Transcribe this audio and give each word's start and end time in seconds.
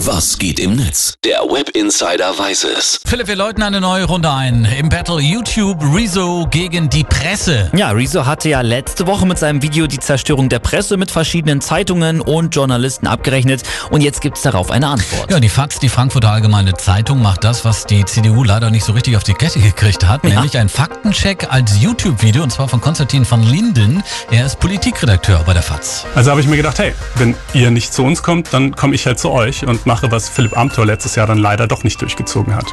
Was 0.00 0.36
geht 0.38 0.60
im 0.60 0.76
Netz? 0.76 1.14
Der 1.24 1.38
Web 1.40 1.70
Insider 1.70 2.38
weiß 2.38 2.64
es. 2.64 3.00
Philipp, 3.06 3.28
wir 3.28 3.34
läuten 3.36 3.62
eine 3.62 3.80
neue 3.80 4.04
Runde 4.04 4.30
ein. 4.30 4.68
Im 4.78 4.90
Battle 4.90 5.20
YouTube 5.20 5.82
Rezo 5.94 6.46
gegen 6.50 6.90
die 6.90 7.02
Presse. 7.02 7.70
Ja, 7.74 7.92
Rezo 7.92 8.26
hatte 8.26 8.50
ja 8.50 8.60
letzte 8.60 9.06
Woche 9.06 9.24
mit 9.24 9.38
seinem 9.38 9.62
Video 9.62 9.86
die 9.86 9.98
Zerstörung 9.98 10.50
der 10.50 10.58
Presse 10.58 10.98
mit 10.98 11.10
verschiedenen 11.10 11.62
Zeitungen 11.62 12.20
und 12.20 12.54
Journalisten 12.54 13.06
abgerechnet 13.06 13.62
und 13.90 14.02
jetzt 14.02 14.20
gibt's 14.20 14.42
darauf 14.42 14.70
eine 14.70 14.88
Antwort. 14.88 15.30
Ja, 15.30 15.40
die 15.40 15.48
FAZ, 15.48 15.78
die 15.78 15.88
Frankfurter 15.88 16.30
Allgemeine 16.30 16.74
Zeitung, 16.74 17.22
macht 17.22 17.42
das, 17.42 17.64
was 17.64 17.86
die 17.86 18.04
CDU 18.04 18.44
leider 18.44 18.68
nicht 18.70 18.84
so 18.84 18.92
richtig 18.92 19.16
auf 19.16 19.24
die 19.24 19.34
Kette 19.34 19.60
gekriegt 19.60 20.06
hat, 20.06 20.22
Ja. 20.24 20.30
nämlich 20.34 20.58
ein 20.58 20.68
Faktencheck 20.68 21.46
als 21.50 21.80
YouTube-Video 21.80 22.42
und 22.42 22.50
zwar 22.50 22.68
von 22.68 22.82
Konstantin 22.82 23.28
van 23.28 23.42
Linden. 23.42 24.02
Er 24.30 24.44
ist 24.44 24.60
Politikredakteur 24.60 25.42
bei 25.46 25.54
der 25.54 25.62
FAZ. 25.62 26.04
Also 26.14 26.30
habe 26.32 26.42
ich 26.42 26.46
mir 26.46 26.58
gedacht, 26.58 26.78
hey, 26.78 26.92
wenn 27.14 27.34
ihr 27.54 27.70
nicht 27.70 27.94
zu 27.94 28.02
uns 28.04 28.22
kommt, 28.22 28.52
dann 28.52 28.76
komme 28.76 28.94
ich 28.94 29.06
halt 29.06 29.18
zu 29.18 29.30
euch 29.30 29.64
und 29.66 29.85
mache, 29.86 30.10
was 30.10 30.28
Philipp 30.28 30.56
Amthor 30.56 30.86
letztes 30.86 31.14
Jahr 31.14 31.26
dann 31.26 31.38
leider 31.38 31.66
doch 31.66 31.84
nicht 31.84 32.00
durchgezogen 32.00 32.54
hat. 32.54 32.66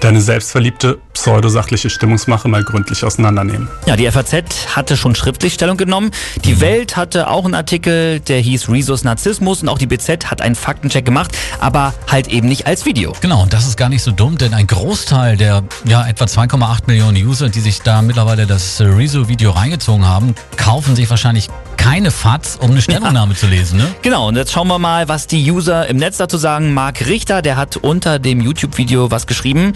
Deine 0.00 0.20
selbstverliebte, 0.20 0.98
pseudosachliche 1.14 1.88
Stimmungsmache 1.88 2.48
mal 2.48 2.62
gründlich 2.64 3.04
auseinandernehmen. 3.04 3.68
Ja, 3.86 3.96
die 3.96 4.10
FAZ 4.10 4.76
hatte 4.76 4.96
schon 4.96 5.14
schriftlich 5.14 5.54
Stellung 5.54 5.76
genommen. 5.76 6.10
Die 6.44 6.60
Welt 6.60 6.96
hatte 6.96 7.28
auch 7.28 7.44
einen 7.44 7.54
Artikel, 7.54 8.20
der 8.20 8.40
hieß 8.40 8.68
Rezos 8.68 9.04
Narzissmus 9.04 9.62
und 9.62 9.68
auch 9.68 9.78
die 9.78 9.86
BZ 9.86 10.30
hat 10.30 10.42
einen 10.42 10.54
Faktencheck 10.54 11.04
gemacht, 11.04 11.36
aber 11.60 11.94
halt 12.10 12.28
eben 12.28 12.48
nicht 12.48 12.66
als 12.66 12.84
Video. 12.84 13.12
Genau, 13.20 13.42
und 13.42 13.52
das 13.52 13.66
ist 13.66 13.76
gar 13.76 13.88
nicht 13.88 14.02
so 14.02 14.10
dumm, 14.10 14.36
denn 14.36 14.52
ein 14.52 14.66
Großteil 14.66 15.36
der 15.36 15.64
ja, 15.84 16.06
etwa 16.06 16.24
2,8 16.24 16.82
Millionen 16.86 17.16
User, 17.16 17.48
die 17.48 17.60
sich 17.60 17.80
da 17.82 18.02
mittlerweile 18.02 18.46
das 18.46 18.80
Rezo-Video 18.80 19.50
reingezogen 19.50 20.06
haben, 20.06 20.34
kaufen 20.56 20.94
sich 20.96 21.08
wahrscheinlich 21.08 21.48
keine 21.86 22.10
FAZ, 22.10 22.58
um 22.60 22.72
eine 22.72 22.82
Stellungnahme 22.82 23.36
zu 23.36 23.46
lesen. 23.46 23.78
Ne? 23.78 23.86
Genau, 24.02 24.26
und 24.26 24.34
jetzt 24.34 24.50
schauen 24.50 24.66
wir 24.66 24.80
mal, 24.80 25.06
was 25.06 25.28
die 25.28 25.48
User 25.48 25.86
im 25.86 25.98
Netz 25.98 26.16
dazu 26.16 26.36
sagen. 26.36 26.74
Marc 26.74 27.06
Richter, 27.06 27.42
der 27.42 27.56
hat 27.56 27.76
unter 27.76 28.18
dem 28.18 28.40
YouTube-Video 28.40 29.12
was 29.12 29.28
geschrieben. 29.28 29.72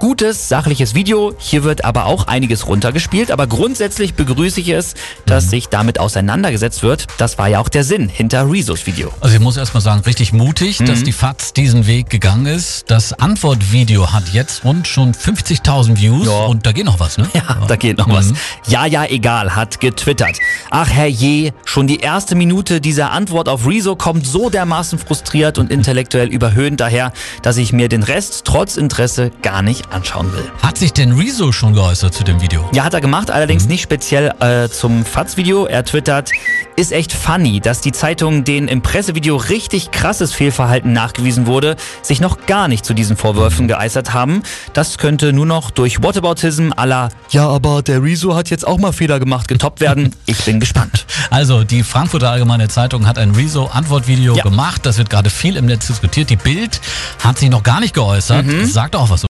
Gutes, 0.00 0.48
sachliches 0.48 0.94
Video. 0.94 1.34
Hier 1.36 1.62
wird 1.62 1.84
aber 1.84 2.06
auch 2.06 2.26
einiges 2.26 2.66
runtergespielt. 2.66 3.30
Aber 3.30 3.46
grundsätzlich 3.46 4.14
begrüße 4.14 4.58
ich 4.60 4.70
es, 4.70 4.94
dass 5.26 5.50
sich 5.50 5.68
damit 5.68 6.00
auseinandergesetzt 6.00 6.82
wird. 6.82 7.06
Das 7.18 7.36
war 7.36 7.48
ja 7.48 7.60
auch 7.60 7.68
der 7.68 7.84
Sinn 7.84 8.08
hinter 8.08 8.50
Rezos 8.50 8.86
Video. 8.86 9.12
Also 9.20 9.34
ich 9.36 9.42
muss 9.42 9.58
erstmal 9.58 9.82
sagen, 9.82 10.00
richtig 10.00 10.32
mutig, 10.32 10.78
dass 10.78 11.02
die 11.02 11.12
FAZ 11.12 11.52
diesen 11.52 11.86
Weg 11.86 12.08
gegangen 12.08 12.46
ist. 12.46 12.90
Das 12.90 13.12
Antwortvideo 13.12 14.10
hat 14.10 14.30
jetzt 14.32 14.64
rund 14.64 14.88
schon 14.88 15.12
50.000 15.12 15.98
Views 15.98 16.26
Ja. 16.26 16.46
und 16.46 16.64
da 16.64 16.72
geht 16.72 16.86
noch 16.86 16.98
was, 16.98 17.18
ne? 17.18 17.28
Ja, 17.34 17.58
da 17.68 17.76
geht 17.76 17.98
noch 17.98 18.08
was. 18.08 18.32
Ja, 18.68 18.86
ja, 18.86 19.04
egal, 19.04 19.54
hat 19.54 19.80
getwittert. 19.80 20.38
Ach 20.70 20.88
herrje, 20.88 21.52
schon 21.66 21.86
die 21.86 22.00
erste 22.00 22.36
Minute 22.36 22.80
dieser 22.80 23.10
Antwort 23.12 23.50
auf 23.50 23.66
Rezo 23.66 23.96
kommt 23.96 24.26
so 24.26 24.48
dermaßen 24.48 24.98
frustriert 24.98 25.58
und 25.58 25.70
intellektuell 25.70 26.28
überhöhnt 26.28 26.80
daher, 26.80 27.12
dass 27.42 27.58
ich 27.58 27.74
mir 27.74 27.90
den 27.90 28.02
Rest 28.02 28.46
trotz 28.46 28.78
Interesse 28.78 29.30
gar 29.42 29.60
nicht 29.60 29.89
anschauen 29.92 30.32
will. 30.32 30.50
Hat 30.62 30.78
sich 30.78 30.92
denn 30.92 31.12
Rezo 31.12 31.52
schon 31.52 31.74
geäußert 31.74 32.14
zu 32.14 32.24
dem 32.24 32.40
Video? 32.40 32.68
Ja, 32.72 32.84
hat 32.84 32.94
er 32.94 33.00
gemacht, 33.00 33.30
allerdings 33.30 33.66
nicht 33.66 33.82
speziell 33.82 34.32
äh, 34.40 34.68
zum 34.68 35.04
FATS-Video. 35.04 35.66
Er 35.66 35.84
twittert, 35.84 36.30
ist 36.76 36.92
echt 36.92 37.12
funny, 37.12 37.60
dass 37.60 37.80
die 37.80 37.92
Zeitung, 37.92 38.44
denen 38.44 38.68
im 38.68 38.82
Pressevideo 38.82 39.36
richtig 39.36 39.90
krasses 39.90 40.32
Fehlverhalten 40.32 40.92
nachgewiesen 40.92 41.46
wurde, 41.46 41.76
sich 42.02 42.20
noch 42.20 42.46
gar 42.46 42.68
nicht 42.68 42.84
zu 42.84 42.94
diesen 42.94 43.16
Vorwürfen 43.16 43.68
geäußert 43.68 44.12
haben. 44.14 44.42
Das 44.72 44.98
könnte 44.98 45.32
nur 45.32 45.46
noch 45.46 45.70
durch 45.70 46.02
Whataboutism 46.02 46.70
la 46.76 47.08
Ja, 47.30 47.48
aber 47.48 47.82
der 47.82 48.02
Rezo 48.02 48.34
hat 48.34 48.50
jetzt 48.50 48.66
auch 48.66 48.78
mal 48.78 48.92
Fehler 48.92 49.18
gemacht 49.18 49.48
getoppt 49.48 49.80
werden. 49.80 50.14
Ich 50.26 50.44
bin 50.44 50.60
gespannt. 50.60 51.04
Also 51.32 51.62
die 51.62 51.84
Frankfurter 51.84 52.30
Allgemeine 52.30 52.66
Zeitung 52.68 53.06
hat 53.06 53.16
ein 53.16 53.30
Rezo-Antwortvideo 53.30 54.34
Ja. 54.34 54.42
gemacht. 54.42 54.84
Das 54.84 54.98
wird 54.98 55.10
gerade 55.10 55.30
viel 55.30 55.56
im 55.56 55.66
Netz 55.66 55.86
diskutiert. 55.86 56.28
Die 56.28 56.34
Bild 56.36 56.80
hat 57.22 57.38
sich 57.38 57.50
noch 57.50 57.62
gar 57.62 57.78
nicht 57.78 57.94
geäußert. 57.94 58.44
Sagt 58.64 58.96
auch 58.96 59.10
was. 59.10 59.24